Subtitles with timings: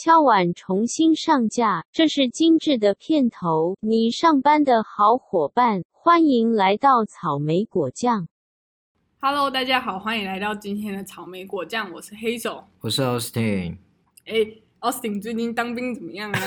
[0.00, 3.74] 敲碗重新上架，这是精致的片头。
[3.80, 8.28] 你上班的好伙伴，欢迎来到草莓果酱。
[9.18, 12.62] Hello，大家好，欢迎来到今天的草莓果酱，我是黑手。
[12.78, 13.78] 我是 Austin。
[14.24, 14.34] 哎
[14.78, 16.12] ，Austin 最近当兵怎么？
[16.12, 16.40] 样啊？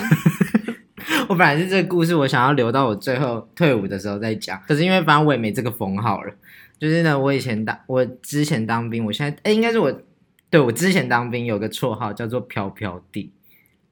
[1.28, 6.34] 我本来是这个故事，我想要留到我最后退伍的时候再讲，可是因为反正我也没这个封号了。
[6.80, 9.94] 就是呢，我以前当我之前当兵，我现在哎，应该是我
[10.50, 13.34] 对我之前当兵有个绰号叫做飘飘地，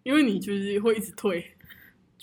[0.10, 1.46] 因为你就是会一直退，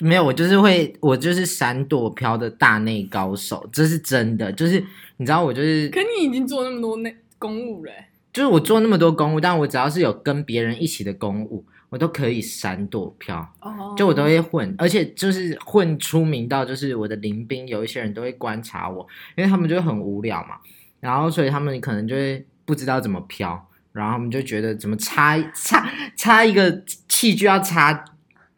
[0.00, 4.50] 没有我就是会我就是闪躲飘的大内高手，这是真的。
[4.50, 4.84] 就是
[5.18, 13.38] 你知道我就是可你已经做那么多内公务了欸、就是我做那么多公务，但我只要是有跟别人一起的公务，我都可以闪躲飘。
[13.60, 20.56] 哦，就我都会混，而且就是混出名到，就是我的临兵有一些人都会观察我，因为他们就很无聊嘛，
[20.98, 26.82] 然后所以他们可能就会不知道怎么飘，然后他们就觉得怎么插插插一个
[27.16, 28.04] 器具要插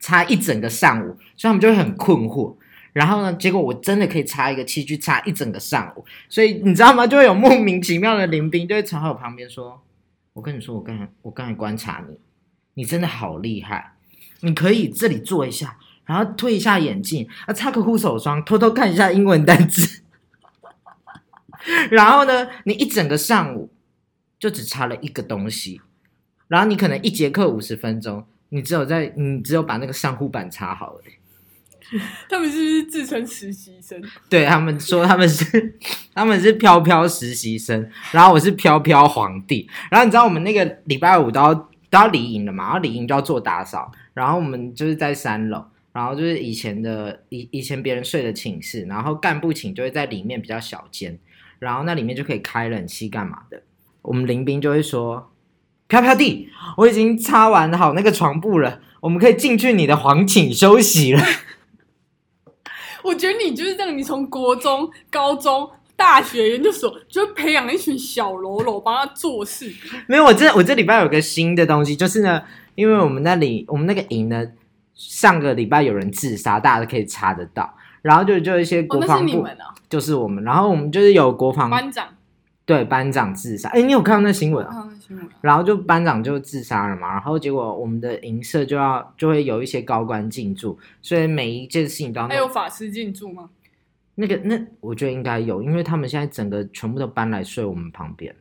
[0.00, 2.56] 插一整个上午，所以他们就会很困惑。
[2.92, 7.06] 然后呢，结果我真的可以插一个器具插一整个上午，所以你知道吗？
[7.06, 9.80] 就会有莫名其妙的林兵就会从我旁边说
[10.34, 12.18] ：“我跟你说，我刚才我刚才观察你，
[12.74, 13.94] 你真的好厉害。”
[14.42, 20.02] 你可以这里坐一下，然后推一下眼镜，啊，擦个护手霜，偷偷看一下英文单词。
[21.92, 23.70] 然后呢，你一整个上午
[24.40, 25.80] 就只擦了一个东西，
[26.48, 31.00] 然后你可能一节课五十分钟，你只有在你只有把那个上护板插好了。
[32.28, 33.98] 他们是不是自称实习生？
[34.28, 35.78] 对他们说他们是
[36.14, 39.66] 他们是飘飘实习生，然后我是飘飘皇帝。
[39.90, 51.18] 然后你知道我们那个礼拜五都要都要离营了嘛，然后离营就要做打扫，然后我们就是在三楼，然后就是以前的以以前别人睡的寝室，然后干部寝就会在里面比较小间，
[51.58, 53.62] 然后那里面就可以开冷气干嘛的。
[54.02, 55.30] 我们林兵就会说
[55.88, 61.22] ：“飘飘弟，我已经擦完好那个床布了，我们可以进去你的黄寝休息了。
[63.02, 69.72] ”我觉得你就是这样，你从国中、高中、大学、研究所，就会培养了一群小喽啰，帮他做事。
[70.06, 72.42] 没有，我这我这礼拜有个新的东西，就是呢，
[72.74, 74.44] 因为我们那里我们那个营呢，
[74.94, 77.72] 上个礼拜有人自杀，大家都可以查得到，
[78.02, 82.08] 然后就就一些哦，那是国防部，你们啊，就是我们，然后我们就是有国防班长。
[82.68, 84.70] 对班长自杀，哎，你有看到那新闻啊？
[84.70, 93.48] 看到那新闻然后就班长就自杀了嘛，然后结果我们的营舍就要就会有一些高官进驻，所以每一件事情都要还有法师进驻吗？
[94.16, 98.36] 那个那我觉得应该有，因为他们现在整个全部都搬来睡我们旁边。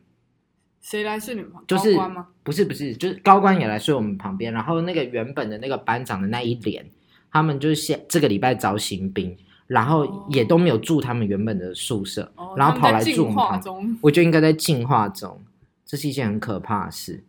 [0.82, 1.52] 谁来睡你们？
[1.66, 1.96] 就是？
[2.42, 6.84] 不是不是，就是高官也来睡我们旁边，然后那个原本的那个班长的那一连，
[7.32, 9.34] 他们就是现这个礼拜招新兵，
[9.68, 13.96] 然后也都没有住他们原本的宿舍，哦，然后跑来住我们旁，化中。
[14.00, 15.40] 我觉得应该在进化中，
[15.86, 17.22] 这是一件很可怕的事。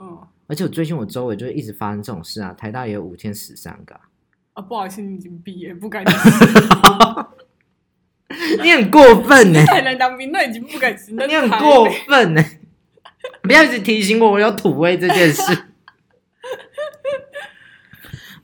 [0.00, 0.18] 嗯
[0.48, 4.02] 而且我最近我周围就一直发生这种事啊，台大也有五天死三个啊、
[4.52, 6.12] 啊，不好意思，你已经毕业，不敢吃。
[8.62, 11.10] 你很过分呢、台南当兵，那已经不敢吃。
[11.10, 12.44] 你很台过分呢、
[13.42, 15.65] 不要一直提醒我我有土味这件事。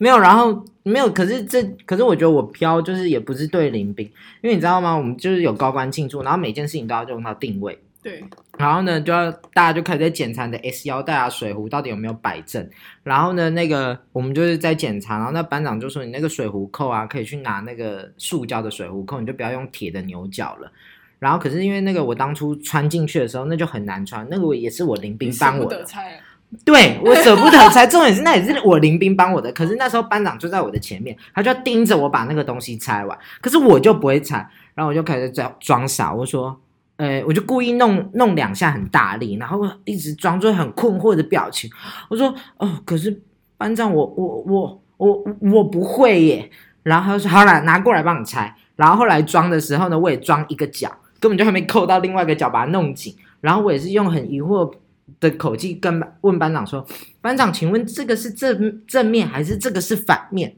[0.03, 4.05] 没有，然后没有，可是这，可是我觉得我飘就是也不是对林兵，
[4.41, 4.97] 因为你知道吗？
[4.97, 8.25] 我们就是有高官庆祝，然后每件事情都要用到定位，对，
[8.59, 12.69] 然后呢，就要大家就开始在检查你的 S 腰带啊、水壶到底有没有摆正。
[13.05, 20.73] 然后呢，那个我们就是在检查，然后那班长就说你那个水壶扣啊，可以去拿那个塑胶的水壶扣，你就不要用铁的牛角了。
[21.21, 25.87] 然后可是因为那个我当初穿进去的时候，那就很难穿，那个也是我林兵帮我的。
[26.67, 29.51] 对我舍不得拆，重点是那也是我林兵帮我的。
[29.53, 36.61] 可是那时候班长就在我的前面，他就盯着我把那个东西拆完，可是我就不会拆，然后我就开始装装傻，我说，
[36.97, 41.71] 呃，我就故意弄弄两下很大力，然后一直装作很困惑的表情。
[42.09, 43.21] 我说，哦，可是
[43.57, 46.51] 班长我我我我我不会耶。
[46.83, 48.55] 然后他说，好了，拿过来帮你拆。
[48.75, 53.15] 然后后来装的时候呢，我也装一个角，根本就还没扣到另外一个角，把它弄紧。
[53.41, 54.73] 然后我也是用很疑惑
[55.21, 56.87] 的口气跟班问班长说
[57.21, 60.57] ：“班长，请问这个是正正面还是这个是反面？”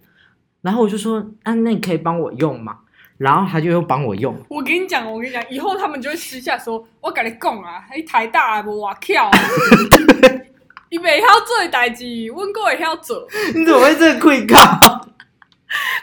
[0.62, 2.78] 然后我就说：“啊，那你可以帮我用吗？”
[3.16, 4.36] 然后他就又帮我用。
[4.48, 9.38] 我跟你讲，我跟你讲，以后他们就会私下说：“我跟你讲啊，迄台大的无外巧啊，
[10.90, 13.26] 伊袂晓做的代志，阮哥会晓做。
[13.54, 14.56] 你怎么会这个愧靠？”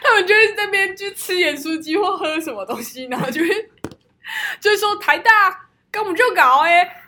[0.02, 3.48] 他们就会在那边去吃盐酥鸡或喝什么东西，然后就会
[4.60, 7.01] 就会说台大跟我们就搞哎、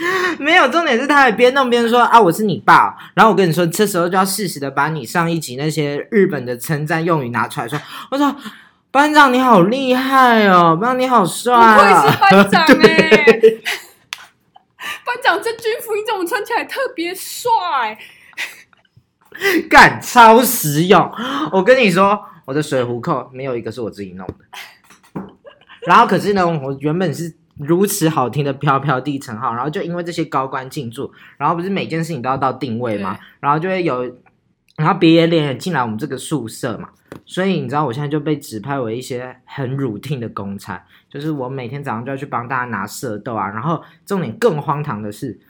[0.38, 7.78] 没有，重点是他还边弄边说：“啊，我是你爸哦。”然后我跟你说，这时候就要适时的把你上一集那些日本的称赞用语拿出来说。
[8.10, 8.34] 我说
[8.90, 13.26] ：“班长你好厉害哦，班长你好帅不愧啊！”是班长哎、
[15.04, 17.98] 班长这军服你怎么穿起来特别帅？
[19.68, 21.12] 干超实用。
[21.52, 24.34] 我跟你说，我的水壶扣没有一个是我自己弄的。
[25.86, 34.02] 然后可是呢，我原本是如此好听的飘飘地称号，然后就因为这些高官进驻，然后不是每件事情都要到定位嘛，然后就会有，
[34.76, 36.88] 然后别人也进来我们这个宿舍嘛，
[37.24, 45.40] 所以你知道我现在就被指派为一些很 routine 的公差，就是我每天早上就要去帮大家拿色豆啊，然后重点更荒唐的是。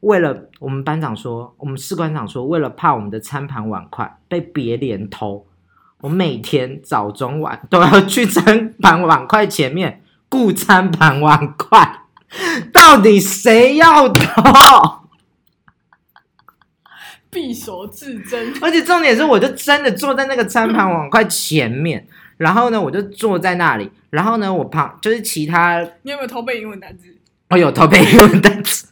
[0.00, 5.46] 为了我们班长说，我们士官长说，为了怕我们的餐盘碗筷被别连偷，
[6.00, 12.04] 我每天早中晚都要去餐盘碗筷前面顾餐盘碗筷，
[12.72, 15.00] 到底谁要偷？
[17.30, 22.06] 匕首至真，而且重点是，我就真的坐在那个餐盘碗筷前面，
[22.38, 27.16] 然后呢，我就坐在那里，然后呢，我旁就是其他你有没有偷背英文单词？
[27.50, 28.88] 我有偷背英文单词。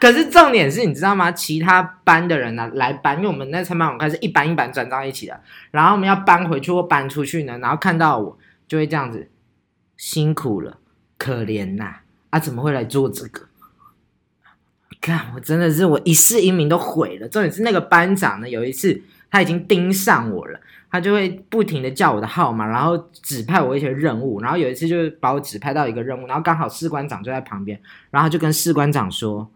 [0.00, 1.32] 可是重点是，你知道吗？
[1.32, 5.40] 其他班的人呢、来搬，因为我们那餐盘碗筷是一班一班转到一起的，
[5.70, 9.30] 然后我们要搬回去或搬出去呢，然后看到我就会这样子，
[9.96, 10.78] 辛苦了，
[11.18, 11.96] 可怜呐、
[12.30, 13.48] 啊，怎么会来做这个？
[15.00, 17.28] 看，我真的是我一世英名都毁了。
[17.28, 20.58] 重点是那个班长呢，有一次他已经盯上我了，
[20.90, 24.40] 他就会不停的叫我的号码，然后指派我一些任务。
[24.40, 27.78] 然后有一次就把我指派到一个任务，然后刚好士官长就在旁边，
[28.10, 29.50] 然后就跟士官长说：“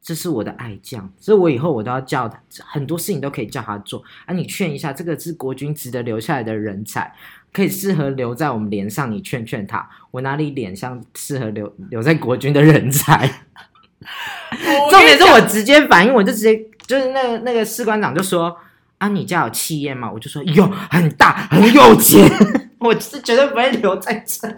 [0.00, 4.02] 这是我的爱将，所以我以后我都要叫他，很多事情都可以叫他做。
[4.24, 7.12] 啊，你劝一下，这个是国军值得留下来的人才，
[7.52, 9.88] 可以适合留在我们连上，你劝劝他。
[10.10, 13.28] 我哪里脸上适合留留在国军的人才？
[14.90, 18.56] ”重点是我直接反应，我就直接就是那个那个士官长就说
[18.98, 20.10] 啊，你家有企业吗？
[20.10, 22.28] 我就说有，很大，很有钱，
[22.80, 24.48] 我是绝对不会留在这。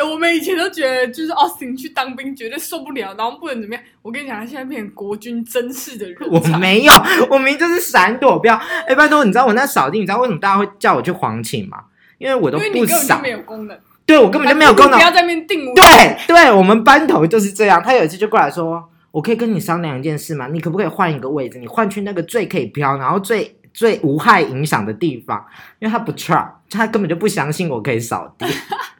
[0.00, 3.84] 哎、我们以前都觉得就是 Austin 去当兵绝对受不了，然后不能怎么样。
[4.00, 6.56] 我跟你讲，他现在变成国军真式的人我才。
[6.58, 6.92] 没有，
[7.28, 8.58] 我明明就是闪躲标。
[8.86, 11.84] 哎，拜托，你知道我那扫地，你知道为什么大家会叫我去黄寝吗？
[12.16, 15.04] 因为我都不因为你根本就扫没，有功能，对我根本就没有功能不。
[15.04, 15.74] 要在那边定位。
[15.74, 17.82] 对对，我们班头就是这样。
[17.82, 18.82] 他有一次就过来说
[19.12, 20.46] ：“我可以跟你商量一件事吗？
[20.48, 21.58] 你可不可以换一个位置？
[21.58, 25.44] 你换去那个最可以飘，然后最最无害影响的地方。”
[25.78, 28.46] 因为他不 try，他根本就不相信我可以扫地。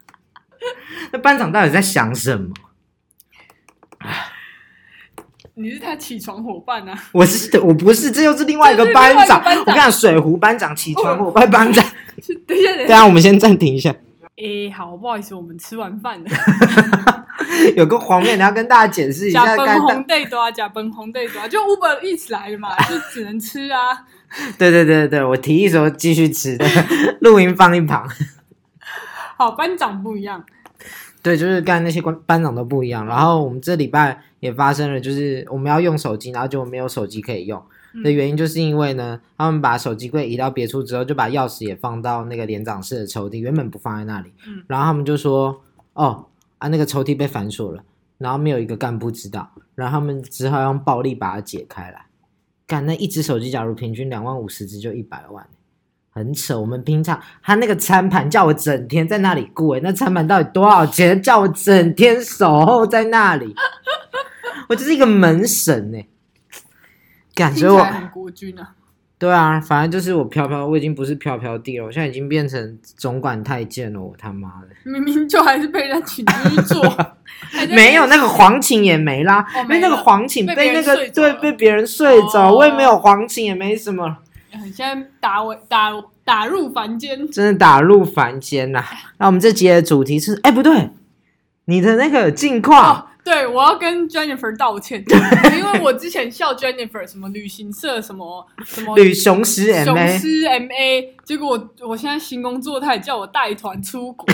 [1.12, 2.48] 那班长到底在想什么？
[5.54, 6.98] 你是他起床伙伴啊！
[7.12, 9.38] 我是我不是，这又是另外一个班长。
[9.40, 11.84] 我跟你讲，水壶班长起床伙伴班长。
[12.46, 13.00] 等一下，等一对下。
[13.00, 13.94] 啊，我们先暂停一下。
[14.36, 16.30] 哎、好，不好意思，我们吃完饭了。
[17.76, 23.78] 有个黄面，你要跟大家解释一下，假该本红对多啊，假本红对多啊，就 Uber 一起来的嘛，就只能吃啊。
[24.56, 26.64] 对对对对对，我提议说继续吃的，
[27.20, 28.08] 录音放一旁。
[29.36, 30.42] 好，班长不一样，
[31.22, 33.06] 对，就是干那些班班长都不一样。
[33.06, 37.62] 然后我们这礼拜也发生了，就是我们要用手机，然后就没有手机可以用
[37.94, 44.32] 嗯的原因，就是因为呢，他们把手机柜移到别处之后，就把钥匙也放到那个连长室的抽屉，原本不放在那里。
[44.46, 45.60] 嗯然后他们就说，
[45.92, 46.26] 哦
[46.58, 47.82] 啊，那个抽屉被反锁了，
[48.18, 52.06] 然后没有一个干部知道，然后他们只好用暴力把它解开来。
[52.66, 55.46] 干那一只手机，假如平均两万五十只，就一百万。
[56.12, 61.22] 很扯，我们平常他那个餐盘叫我整天在那里顾，哎那餐盘到底多少钱？
[61.22, 63.54] 叫我整天守候在那里，
[64.68, 66.06] 我就是一个门神哎，
[67.34, 68.74] 感觉我很国军啊。
[69.18, 76.82] 对啊，反正就是我飘飘，我已经不是飘飘地了，我现在已经变成总管太监了，我他妈的，明明就还是被人家请进去做，
[77.70, 84.16] 没有那个黄琴也没啦，哦因为那个黄琴被那个对被别人睡着，哦我也没有黄琴，也没什么。
[84.72, 85.92] 现在打我打
[86.24, 87.28] 打入凡间。
[87.30, 88.84] 真的打入凡间呐、
[89.18, 90.90] 那我们这集的主题是，哎，不对，
[91.66, 95.04] 你的那个近况，哦，对，我要跟 Jennifer 道歉，
[95.56, 104.26] 因为我之前笑 Jennifer 什么旅行社什么什么旅雄狮雄 MA，结果我我现在新工作，他也叫我带团出国，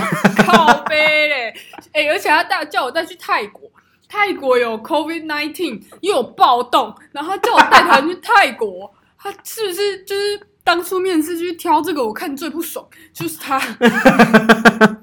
[0.44, 1.54] 靠背嘞，
[1.92, 3.70] 哎、而且他带叫我带去泰国，
[4.08, 13.60] 泰国有 COVID nineteen 又有暴动，然后他叫我带团去泰国，他是不是就是当初面试去挑这个我看最不爽，就是他，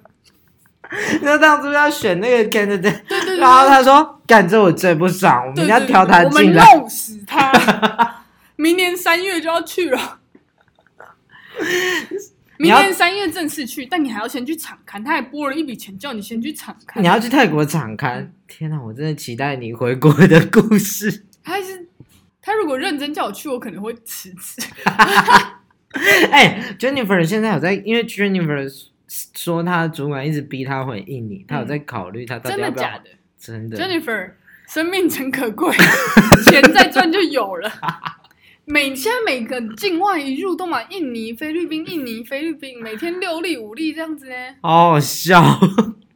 [1.22, 6.63] 那当初要选那个 candidate，对对对，然后他说，干这我最不爽，我对们要挑他进来。
[6.63, 8.24] 我们弄死他，
[8.55, 10.20] 明年三月就要去了。
[12.58, 17.01] 明年三月正式去，但你还要先去场刊，他还拨了一笔钱叫你先去场刊。
[17.01, 21.25] 你要去泰国场刊，天哪，我真的期待你回国的故事。
[21.43, 21.88] 还是
[22.45, 24.62] 他如果认真叫我去，我可能会辞职。
[26.31, 28.69] 哎，Jennifer 现在有在，因为 Jennifer
[29.33, 33.05] 说她主管一直逼她回印尼，她有在考虑她到底要不要的假的
[33.39, 34.31] 真的？Jennifer，
[34.67, 35.73] 生命诚可贵，
[36.45, 37.71] 钱在赚就有了。
[38.65, 44.35] 每现在每个境外一入都买印尼、菲律宾、印尼、菲律宾，每天六例五例这样子呢。
[44.62, 45.41] 好好笑，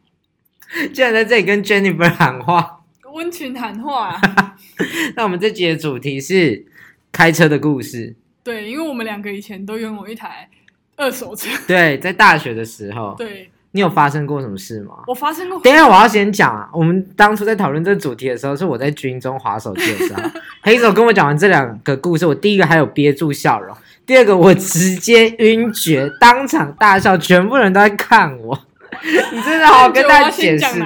[0.93, 2.76] 竟然在这里跟 Jennifer 喊话。
[3.17, 4.55] 温情谈话、啊，
[5.17, 6.63] 那我们这集的主题是
[7.11, 8.15] 开车的故事。
[8.43, 10.47] 对，因为我们两个以前都拥有一台
[10.95, 11.49] 二手车。
[11.67, 14.99] 对，在大学的时候，对你有发生过什么事吗？
[15.07, 16.69] 我发生过，等一下，我要先讲啊。
[16.71, 20.21] 我们当初在讨论这个主题的时候，是我在军中划手机的时候，
[20.61, 28.63] 黑手跟我讲完这两个故事，我第一个还有憋住笑容，第二个我直接晕厥，当场大笑，全部人都在看我。
[29.33, 30.79] 你真的好好跟大家解释。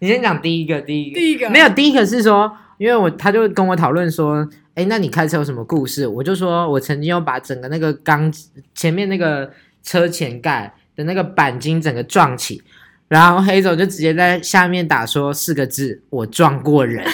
[0.00, 6.06] 你先讲第一个，第一个，第一个没有，第一个是说，因为我他就跟我讨论说，哎，那你开车有什么故事？
[6.06, 8.32] 我就说我曾经有把整个那个钢
[8.74, 9.50] 前面那个
[9.82, 12.62] 车前盖的那个钣金整个撞起，
[13.08, 17.04] 然后黑总就直接在下面打说四个字：我撞过人，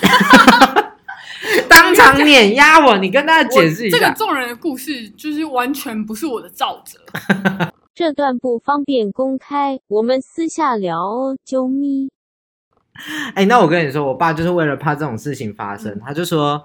[1.68, 2.98] 当场碾压我。
[2.98, 4.14] 你跟大家解释一下这个下。
[4.14, 6.98] 众人的故事就是完全不是我的造责。
[7.94, 12.10] 这段不方便公开，我们私下聊哦，啾咪。
[13.34, 16.62] 哎，那我跟你说，我爸就是为了怕这种事情发嗯生，他就说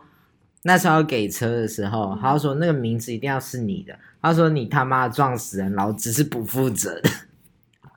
[0.63, 3.97] 那时候要给车的时候，他就说那个名字一定要是你的。
[4.21, 7.09] 他说你他妈撞死人，老子是不负责的。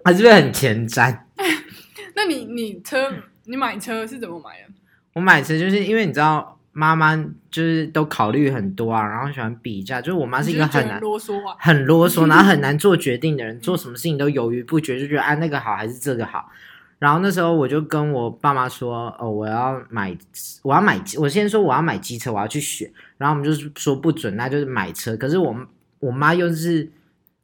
[0.05, 1.19] 他是不是很前瞻？
[2.15, 3.13] 那你你车
[3.45, 4.73] 你买车是怎么买的？
[5.15, 7.17] 我买车就是因为你知道，妈妈
[7.51, 10.01] 就是都考虑很多啊，然后喜欢比价。
[10.01, 11.57] 就是我妈是一个很难啰嗦啊。
[11.59, 16.49] 很啰嗦，然后很难做决定的人，做什么事情都犹豫不决，就觉得啊那个好还是这个好。
[17.01, 20.15] 然后那时候我就跟我爸妈说，哦，我要买，
[20.63, 22.89] 我要买，我先说我要买机车，我要去选。
[23.17, 25.17] 然后我们就是说不准，那就是买车。
[25.17, 25.57] 可是我
[25.99, 26.91] 我妈又是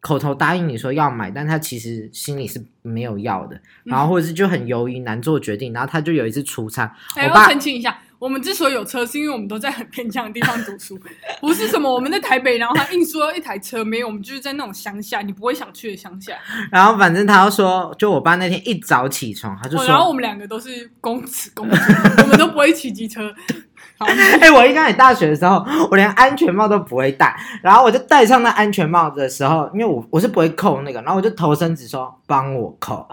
[0.00, 3.58] 口头答应你说要买，但她其实心里是没有要的。
[3.84, 5.72] 然后或者是就很犹豫，难做决定。
[5.72, 10.98] 然后她就有一次出差，哎，我我爸澄清一下，我们之所以有车，是因为我们都在很偏向的地方读书，
[11.40, 16.34] 不是什么我们在台北，然后他硬说一台车没有，我们就是在那种乡下，你不会想去的乡下。
[16.72, 21.76] 然后反正他要说，就我爸那天一早起床，他就说，我然后我们两个都是公子公主，
[22.24, 23.32] 我们都不会骑机车。
[23.98, 24.04] 好，
[24.40, 33.06] 哎、我一开始大学的时候，我连安全帽都不会戴，然后我就戴上那安全帽的时候，因为我我是不会扣那个，然后我就投身只说帮我扣，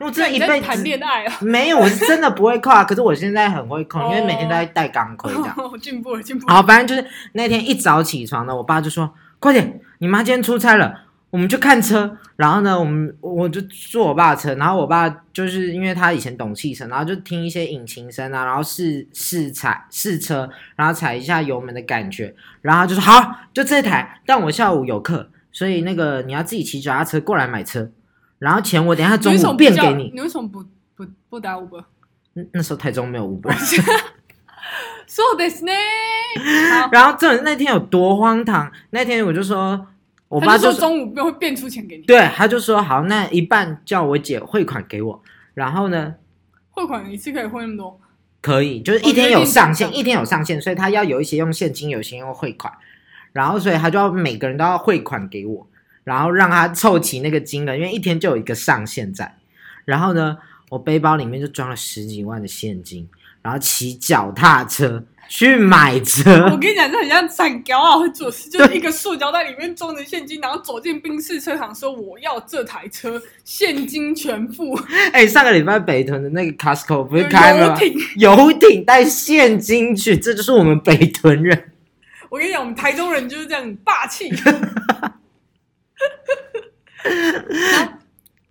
[0.00, 1.38] 我真的一辈子谈子恋爱啊？
[1.40, 2.82] 没有，我是真的不会扣啊。
[2.88, 5.54] 可是我现在很会扣，因为每天都在戴钢盔这样。
[5.58, 27.90] 哦，进步了，进步好，反正就是那天一早起床呢，我爸就说：“快点，你妈今天出差了，我们去看车。”然后呢，我们我就坐我爸的车，然后我爸就是因为他以前懂汽车，然后就听一些引擎声啊，然后试试踩试车，然后踩一下油门的感觉，然后就说：“好，就这台，但我下午有课，所以那个你要自己骑脚踏车过来买车，
[28.39, 30.11] 然后钱我等一下中午你为什么不叫变给你。
[30.13, 30.63] 你为什么不
[30.95, 31.83] 不不打五个？
[32.33, 33.53] 那”那时候台中没有 Uber。
[35.07, 35.73] そうですね。
[36.71, 39.87] 好，然后这那天有多荒唐，那天我就说，
[40.27, 45.21] 我爸他就说说中午会变出钱给你，对，他就说好，那一半叫我姐汇款给我，
[45.53, 46.15] 然后呢，
[46.71, 47.99] 汇款一次可以汇那么多。
[48.41, 52.73] 可以就是一天有上限，一天有上限，所以他要有一些用现金，有些用汇款，
[53.31, 55.67] 然后所以他就要每个人都要汇款给我，
[56.10, 59.32] 然后让他凑齐那个金额，因为一天就有一个上限在。
[59.84, 60.36] 然后呢，
[60.68, 63.08] 我背包里面就装了十几万的现金，
[63.42, 74.74] 然后骑脚踏车去买车我，跟你讲，这很像散胶啊，会做事，就是一个塑胶袋里面装着现金，然后走进宾士车行说我要这台车，现金全付，
[75.14, 77.78] 哎、上个礼拜北屯的那个 Costco 不是有开了吗？
[77.80, 78.00] 游艇。
[78.16, 81.70] 游艇带现金去，这就是我们北屯人。
[82.28, 84.28] 我跟你讲，我们台中人就是这样霸气。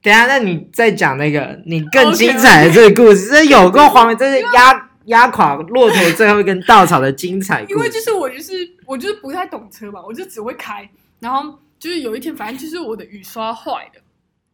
[0.01, 7.73] 等下，那你再讲那个你更精彩的这个故事，这有够荒谬，这是压压垮骆驼最后一根稻草的精彩故事。
[7.73, 8.53] 因为就是我就是
[8.85, 10.89] 我就是不太懂车嘛，我就只会开，
[11.19, 14.01] 然后就是有一天反正就是我的雨刷坏了，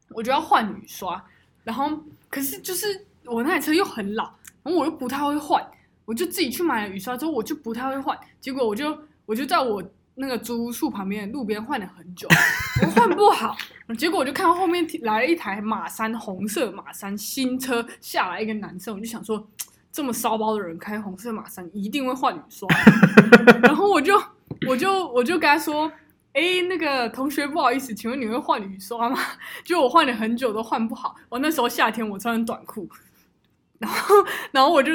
[0.09, 1.23] 我就要换雨刷，
[1.63, 1.91] 然后
[2.29, 4.23] 可是就是我那台车又很老，
[4.63, 5.63] 然后我又不太会换，
[6.05, 8.97] 我就自己去买了雨刷之后我就不太会换，结果我就
[9.27, 9.83] 我就在我
[10.15, 12.27] 那个租屋处旁边路边换了很久，
[12.81, 13.55] 我换不好，
[13.97, 19.47] 结果我就看到后面来了一台马三红色马三新车下来一个男生，我就想说。
[19.91, 22.67] 这么骚包的人开红色马三一定会换雨刷，
[23.63, 24.21] 然后我就
[24.67, 25.89] 我就我就跟他说，
[26.33, 29.17] 哎，那个同学不好意思，请问你会换雨刷吗？
[29.63, 32.89] 就我换了很久都换不好，我那时候夏天我穿短裤，
[33.79, 34.15] 然后
[34.51, 34.91] 然后我就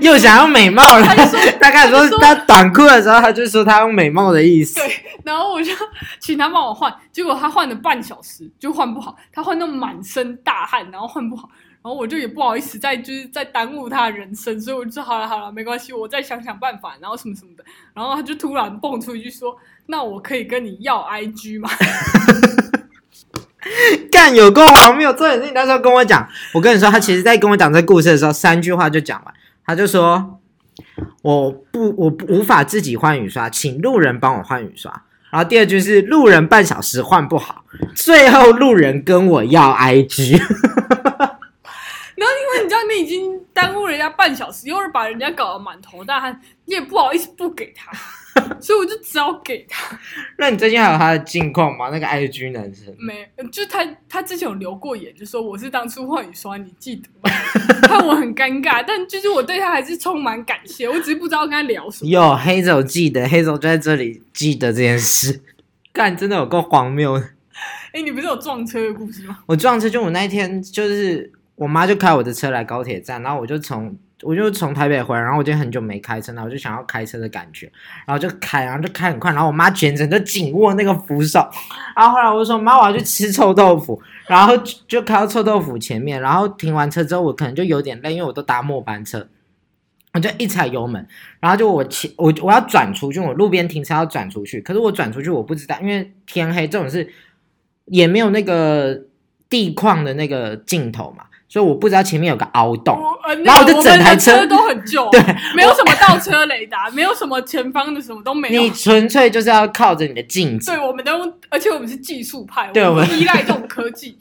[0.00, 4.76] 又想要美貌了他就说，他开始说说他短裤的时候，他就说他用美貌的意思。
[4.76, 4.90] 对，
[5.24, 5.72] 然后我就
[6.18, 11.48] 请他帮我换，结果他换了半小时就换不好，他换到满身大汗，然后换不好，
[11.82, 17.64] 然后我就也不好意思再就是再耽误他的人生，所以我就说好了好了，没关系，我再想想办法，然后什么什么的。
[17.92, 19.54] 然后他就突然蹦出一句说
[19.86, 21.68] ：“那我可以跟你要 IG 吗？”
[24.12, 25.10] 干有够荒谬！
[25.12, 29.34] 重点是你那时候跟我讲，我跟你说，他其实在跟我讲这故事的时候，三句话就讲完，
[29.66, 30.40] 他就说
[31.22, 34.92] ：“我不，我不无法自己换雨刷，请路人帮我换雨刷。”
[35.30, 40.40] 然后第二句是路人半小时换不好，最后路人跟我要 IG。
[42.16, 47.90] 然后因为你知道你已经耽误人家半小时，又是把人家搞得满头大汗，你也不好意思不给他，
[48.60, 49.98] 所以我就只好给他。
[50.38, 51.88] 那你最近还有他的近况吗？
[51.90, 52.94] 那个 IG 男生？
[52.98, 57.30] 没，就他他之前有留过言，就说我是当初换雨刷，你记得吗？
[57.88, 62.10] 看我很尴尬，但就是我对他还是充满感谢，我只是不知道跟他聊什么。
[62.10, 65.40] 有黑手记得，黑手就在这里记得这件事。
[65.92, 67.28] 干，真的有够荒谬的。
[67.92, 69.38] 哎，你不是有撞车的故事吗？
[69.46, 77.70] 我撞车就我那一天就是我妈就开我的车来高铁站，然后我就从我就从台北回来，然后我就很久没开车，然后我就想要开车的感觉，
[78.06, 81.48] 然后就开，然后就开很快，然后我妈全程就紧握那个扶手，
[81.96, 84.56] 然后后来我就说妈，我要去吃臭豆腐，然后
[84.88, 89.28] 就开到臭豆腐前面，然后停完车之后，我可能就有点累，因为我都搭末班车。
[90.12, 91.04] 我就一踩油门，
[91.40, 97.12] 然后就我前我我要转出去，我路边停车要转出去，可是我转出去我不知道，因为天黑，这种是
[97.86, 98.96] 也没有那个
[99.50, 105.20] 地况的那个镜头嘛，所以我不知道前面有个凹洞，呃然后我就整台车车都很旧，对，
[105.54, 108.70] 没有什么倒车雷达， 没有什么前方的什么都没有你。
[108.72, 111.12] 纯粹就是要靠着你的镜子，对，我们都，
[111.48, 114.18] 而且我们是技术派，对我们我们依赖这种科技。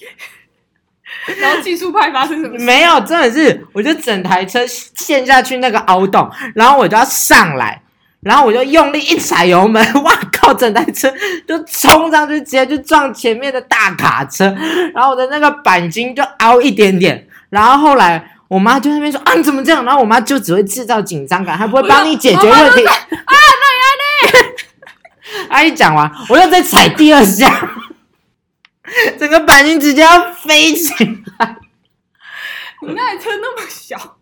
[1.42, 2.64] 然后技术派发生什么事？
[2.64, 7.82] 没有，真的是，我就整台车陷下去那个凹洞，然后我就要上来，
[8.24, 11.12] 然后我就用力一踩油门， 哇靠，整台车
[11.48, 14.46] 就冲上去，直接就撞前面的大卡车，
[14.94, 18.30] 然后我的那个钣金就凹一点点，然后后来。
[18.50, 19.84] 我妈就在那边说啊，你怎么这样？
[19.84, 22.86] 然后我妈就只会制造紧张感，她不会帮你解决问题。
[22.86, 22.94] 啊，
[23.26, 25.48] 那呀呢？
[25.50, 27.68] 阿姨讲完，我又再踩第二下，
[29.18, 30.94] 整个钣金直接要飞起
[31.40, 31.58] 来。
[32.86, 34.18] 你那台车那么小，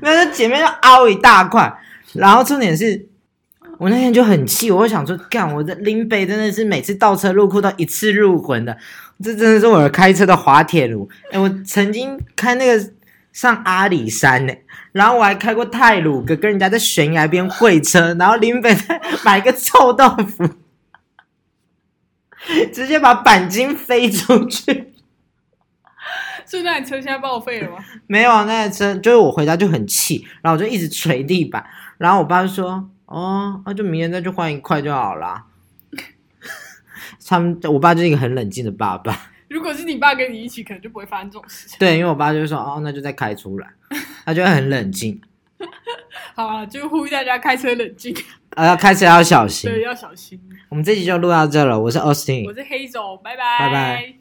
[0.00, 1.72] 没有，就前面就凹一大块，
[2.14, 3.08] 然后重点是
[3.78, 8.76] 我那天就很气，我就想说，干我的林北真的是每次倒车入库都一次入魂的，
[9.22, 11.08] 这真的是我开车的滑铁卢。
[11.30, 12.90] 哎，我曾经开那个
[13.32, 14.52] 上阿里山呢、
[14.92, 20.48] 然后我还开过泰鲁哥，跟人家在悬崖边会车，然后林北在买个臭豆腐，
[22.72, 24.92] 直接把钣金飞出去。
[26.44, 27.76] 所以那台车现在报废了吗？
[28.08, 31.64] 没有啊，那台车就是我回家就很气，然后我就一直捶地板，
[32.00, 35.44] 然后我爸就说：“哦，那就明天再去换一块就好啦。”
[37.28, 39.14] 他们，我爸就是一个很冷静的爸爸，
[39.48, 41.78] 如果是你爸跟你一起，可能就不会发生这种事情。
[41.78, 43.68] 对，因为我爸就说：“哦，那就再开出来。”
[44.24, 45.20] 他就会很冷静，
[46.34, 48.16] 好啊，就呼吁大家开车冷静，
[48.56, 49.70] 呃，要开车要小心。
[49.70, 50.40] 对，要小心。
[50.70, 54.19] 我们这集就录到这了，我是 Austin，我是黑总，拜拜拜拜